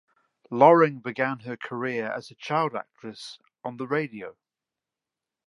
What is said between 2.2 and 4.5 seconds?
a child actress on the radio.